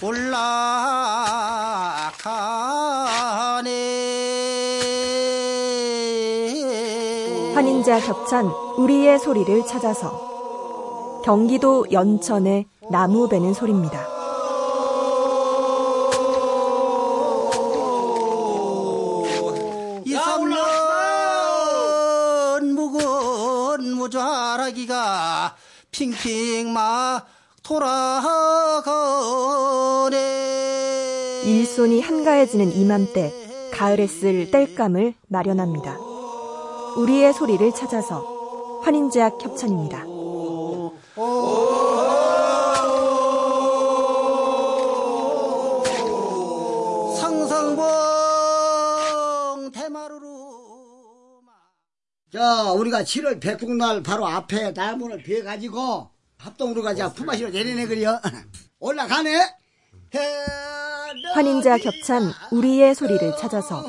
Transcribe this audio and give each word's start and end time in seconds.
올라가네 0.00 0.32
환인자 7.54 7.98
겹찬 7.98 8.46
우리의 8.76 9.18
소리를 9.18 9.66
찾아서 9.66 11.20
경기도 11.24 11.84
연천의 11.90 12.66
나무 12.92 13.28
베는 13.28 13.54
소리입니다. 13.54 14.06
이삼년 20.04 20.60
묵은 22.74 23.96
무자라기가 23.96 25.56
핑핑 25.90 26.72
막 26.72 27.26
돌아가네 27.68 29.42
일손이 31.44 32.00
한가해지는 32.00 32.72
이맘때 32.72 33.30
가을에 33.72 34.06
쓸 34.06 34.50
땔감을 34.50 35.12
마련합니다. 35.28 35.98
우리의 36.96 37.34
소리를 37.34 37.70
찾아서 37.72 38.80
환인제약 38.84 39.44
협찬입니다. 39.44 39.98
상상봉 47.20 47.84
대마루로 49.72 50.48
자, 52.32 52.72
우리가 52.72 53.02
7월 53.02 53.42
백국날 53.42 54.02
바로 54.02 54.26
앞에 54.26 54.72
나무를 54.72 55.22
비워가지고 55.22 56.17
합동으로 56.38 56.82
가자 56.82 57.12
품앗이로 57.12 57.50
내리네 57.50 57.86
그려. 57.86 58.20
올라가네. 58.80 59.58
환인자 61.34 61.76
겹찬 61.78 62.32
우리의 62.50 62.94
소리를 62.94 63.36
찾아서 63.38 63.84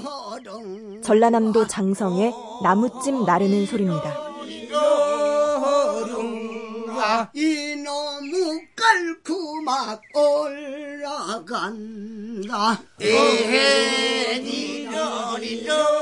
전라남도 1.04 1.68
장성의 1.68 2.34
나무찜 2.64 3.24
나르는 3.26 3.66
소리입니다. 3.66 4.30
이놈의 7.34 8.68
깔끔막 8.76 10.02
올라간다. 11.34 12.82
에니저리저 14.60 15.99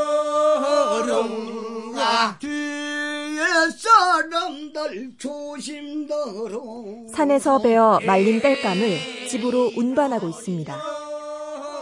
산에서 7.13 7.59
베어 7.59 7.99
말린 8.05 8.41
땔감을 8.41 9.27
집으로 9.27 9.71
운반하고 9.75 10.27
있습니다. 10.29 10.75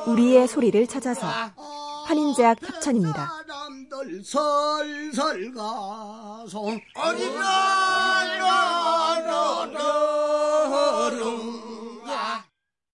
우리의 0.08 0.48
소리를 0.48 0.86
찾아서 0.88 1.28
환인제약 2.06 2.58
협찬입니다. 2.62 3.44
사람들 3.48 4.24
설설 4.24 5.54
가서 5.54 6.62
어디나나나나가 6.96 8.56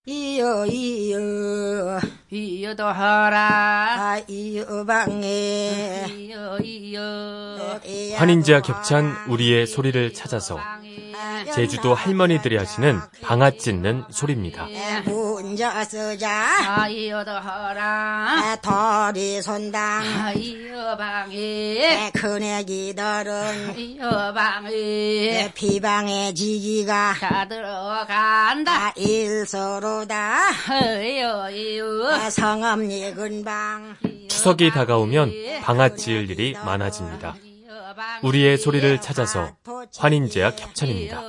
이여 0.08 0.65
이여 0.65 1.99
이여도 2.31 2.83
하라. 2.83 3.38
아 3.97 4.19
이여 4.27 4.83
방에. 4.86 6.08
이여 6.09 6.58
이여 6.59 7.50
환인제와 8.16 8.61
겹찬 8.61 9.16
우리의 9.27 9.67
소리를 9.67 10.14
찾아서 10.14 10.59
제주도 11.53 11.94
할머니들이 11.94 12.58
하시는 12.58 13.00
방아 13.22 13.52
찢는 13.52 14.05
소리입니다. 14.09 14.64
아 14.64 14.67
아, 14.67 15.02
아 18.47 19.11
방에. 25.80 26.33
지기가. 26.33 27.14
다 27.20 27.48
들어간다. 27.48 28.88
아 28.88 28.93
일서로다. 28.95 30.49
아, 32.14 32.30
근방. 33.14 33.95
추석이 34.27 34.71
다가오면 34.71 35.32
방아 35.61 35.95
찌을 35.95 36.30
일이 36.30 36.53
많아집니다. 36.53 37.36
우리의 38.23 38.58
소리를 38.58 39.02
찾아서 39.02 39.56
환인제약 39.98 40.60
협찬입니다. 40.60 41.22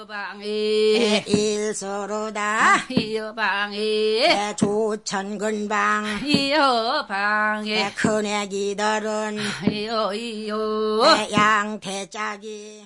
일서로다. 1.27 2.87
이여 2.91 3.35
방에 3.35 4.55
조천 4.57 5.39
근방. 5.39 6.05
이여 6.27 7.07
방에 7.09 7.93
큰애기들은 7.95 9.39
이여 9.71 11.29
양태짝이. 11.33 12.85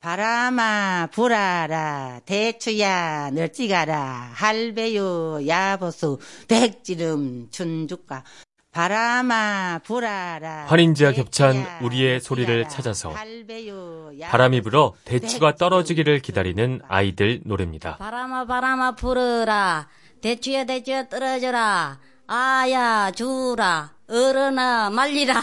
바람아 0.00 1.08
불아라 1.10 2.20
대추야 2.26 3.30
널찍아라 3.32 4.30
할배요 4.34 5.44
야보수 5.48 6.20
백지름 6.46 7.48
춘죽가 7.50 8.22
바람아 8.76 9.80
불아라 9.84 10.66
환인제와 10.66 11.12
겹찬 11.12 11.66
우리의 11.80 12.20
소리를 12.20 12.68
찾아서 12.68 13.14
바람이 14.28 14.60
불어 14.60 14.92
대추가 15.06 15.54
떨어지기를 15.54 16.20
기다리는 16.20 16.82
아이들 16.86 17.40
노래입니다. 17.46 17.96
바람아 17.96 18.44
바람아 18.44 18.96
불어라. 18.96 19.88
대추야 20.20 20.64
대추야 20.64 21.08
떨어져라. 21.08 21.98
아야 22.26 23.10
주라. 23.12 23.92
어른아 24.10 24.90
말리라. 24.90 25.42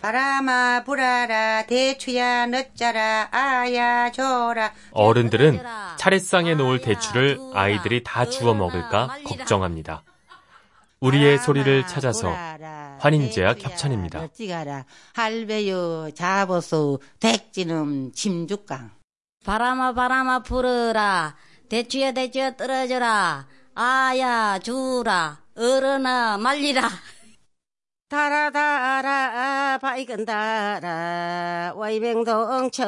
바람아 0.00 0.84
불아라. 0.84 1.66
대추야 1.66 2.46
늦자라. 2.46 3.28
아야 3.32 4.12
줘라. 4.12 4.72
어른들은 4.92 5.60
차례상에 5.96 6.54
놓을 6.54 6.80
대추를 6.80 7.40
아이들이 7.54 8.04
다 8.04 8.24
주워 8.24 8.54
먹을까 8.54 9.16
걱정합니다. 9.26 10.04
우리의 11.02 11.38
소리를 11.38 11.86
찾아서 11.88 12.32
환인제약 13.00 13.60
협찬입니다. 13.60 14.28
찌가라. 14.28 14.84
할배요 15.14 16.10
자보수 16.14 17.00
백지름 17.18 18.12
침죽강. 18.12 18.92
바람아 19.44 19.94
바람아 19.94 20.44
불어라. 20.44 21.34
대추야 21.68 22.12
대추야 22.12 22.56
떨어져라. 22.56 23.48
아야 23.74 24.60
주라. 24.60 25.40
어른아 25.56 26.38
말리라. 26.38 26.88
달아달아 28.08 29.78
밝은 29.78 30.24
달아. 30.24 31.72
와이뱅동천 31.74 32.84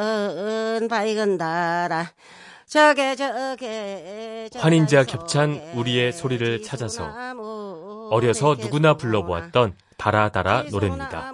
밝은 0.89 1.37
달아. 1.39 2.13
저게 2.67 3.15
저게 3.17 4.49
환인제와 4.55 5.05
겹찬 5.05 5.73
우리의 5.75 6.13
소리를 6.13 6.63
찾아서 6.63 7.13
어려서 8.15 8.55
누구나 8.55 8.95
불러보았던 8.95 9.75
달아달아 9.97 10.67
노래입니다. 10.71 11.33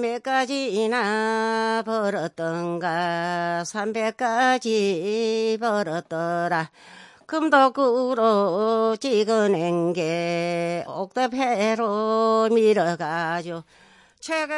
몇 0.00 0.22
가지나 0.24 1.82
벌었던가 1.86 3.62
삼백 3.64 4.16
가지 4.16 5.56
벌었더라 5.60 6.70
금도구로 7.26 8.96
찍어낸 8.98 9.92
게 9.92 10.84
옥탑해로 10.88 12.48
밀어가죠 12.52 13.62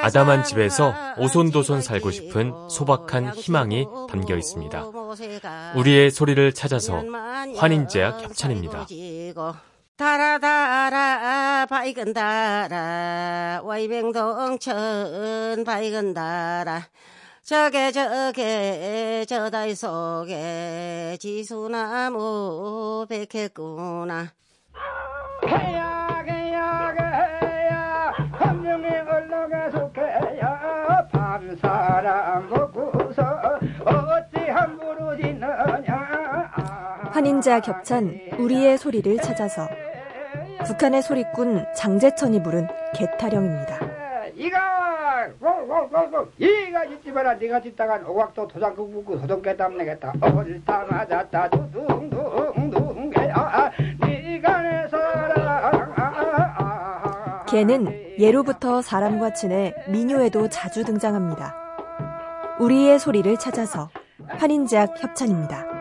아담한 0.03 0.45
집에서 0.45 0.95
오손도손 1.19 1.83
살고 1.83 2.11
싶은 2.13 2.69
소박한 2.71 3.35
희망이 3.35 3.87
담겨 4.09 4.37
있습니다. 4.37 4.87
우리의 5.75 6.11
소리를 6.11 6.53
찾아서 6.53 7.05
환인제약 7.57 8.23
협찬입니다. 8.23 8.87
달아달아 9.97 11.67
밝은 11.71 12.13
달아. 12.13 13.63
와이뱅동천 13.65 14.75
밝은 15.65 16.13
달아. 16.13 16.83
저게 17.43 17.91
저게 17.93 19.25
저 19.27 19.49
다이 19.49 19.75
속에 19.75 21.17
지수나무 21.19 23.07
백했구나. 23.09 24.33
해야 25.49 26.23
해야 26.27 26.91
해야 27.41 28.13
한 28.33 28.63
명이 28.63 28.87
얼렁에 28.87 29.71
속해야 29.71 31.09
밤 31.11 31.57
사람 31.57 32.51
먹고서 32.51 33.23
어찌 33.85 34.51
함부로 34.51 35.17
짓느냐. 35.17 36.27
환인자 37.13 37.61
겹찬 37.61 38.21
우리의 38.39 38.77
소리를 38.77 39.17
찾아서 39.19 39.67
북한의 40.67 41.03
소리꾼 41.03 41.65
장재천이 41.77 42.43
부른 42.43 42.67
개타령입니다. 42.95 43.79
이거 44.35 44.57
고고고고 45.41 46.33
이거 46.39 46.85
잊지 46.85 47.13
마라 47.13 47.35
네가 47.35 47.61
짓다간 47.61 48.05
오각도 48.05 48.49
도장국 48.49 48.91
묻고 48.91 49.19
소동깨담 49.19 49.77
내겠다 49.77 50.13
어질당 50.21 50.87
하자다 50.91 51.51
두둥둥둥 51.51 53.11
개아 53.11 53.71
네가 54.01 54.63
내 54.63 54.89
사랑 54.89 55.49
아, 55.49 56.03
아, 56.03 56.55
아. 56.59 57.45
개는 57.47 58.19
예로부터 58.19 58.83
사람과 58.83 59.35
친해 59.35 59.73
민요에도 59.89 60.49
자주 60.49 60.85
등장합니다. 60.85 61.55
우리의 62.59 62.99
소리를 62.99 63.37
찾아서 63.39 63.89
한인제약 64.29 65.03
협찬입니다. 65.03 65.76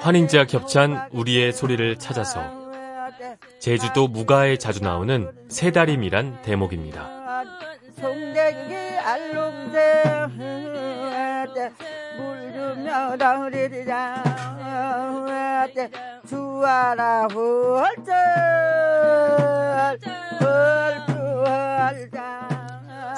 환인제약 0.00 0.52
협찬 0.54 1.08
우리의 1.12 1.52
소리를 1.52 1.96
찾아서 1.96 2.42
제주도 3.58 4.08
무가에 4.08 4.56
자주 4.56 4.82
나오는 4.82 5.30
새다림이란 5.48 6.42
대목입니다. 6.42 7.20
훌쩍 17.28 18.14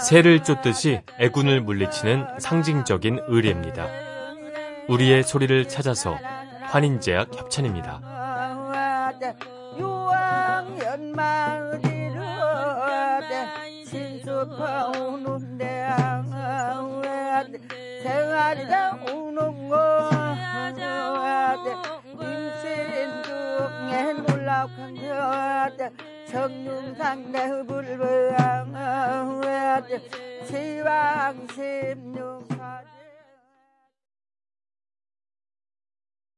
새를 0.03 0.43
쫓듯이 0.43 1.01
애군을 1.19 1.61
물리치는 1.61 2.41
상징적인 2.41 3.21
의례입니다. 3.29 3.87
우리의 4.89 5.23
소리를 5.23 5.69
찾아서 5.69 6.19
환인제약 6.63 7.35
협찬입니다. 7.35 8.01
놀라운 24.11 24.97
내 27.31 27.49
불불 27.49 28.35
십육 31.53 32.32